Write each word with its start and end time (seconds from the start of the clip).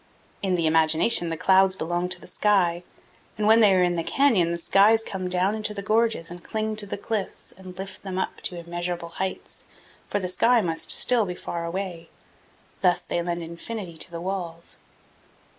In 0.41 0.55
the 0.55 0.65
imagination 0.65 1.29
the 1.29 1.37
clouds 1.37 1.75
belong 1.75 2.09
to 2.09 2.19
the 2.19 2.25
sky, 2.25 2.81
and 3.37 3.45
when 3.45 3.59
they 3.59 3.71
are 3.75 3.83
in 3.83 3.93
the 3.97 4.03
canyon 4.03 4.49
the 4.49 4.57
skies 4.57 5.03
come 5.03 5.29
down 5.29 5.53
into 5.53 5.75
the 5.75 5.83
gorges 5.83 6.31
and 6.31 6.43
cling 6.43 6.75
to 6.77 6.87
the 6.87 6.97
cliffs 6.97 7.53
and 7.55 7.77
lift 7.77 8.01
them 8.01 8.17
up 8.17 8.41
to 8.41 8.55
immeasurable 8.57 9.09
heights, 9.21 9.65
for 10.09 10.19
the 10.19 10.27
sky 10.27 10.59
must 10.59 10.89
still 10.89 11.25
be 11.27 11.35
far 11.35 11.65
away. 11.65 12.09
Thus 12.81 13.01
they 13.01 13.21
lend 13.21 13.43
infinity 13.43 13.95
to 13.97 14.09
the 14.09 14.19
walls. 14.21 14.77